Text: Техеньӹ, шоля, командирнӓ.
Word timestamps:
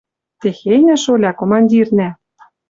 Техеньӹ, 0.41 0.95
шоля, 1.03 1.31
командирнӓ. 1.39 2.09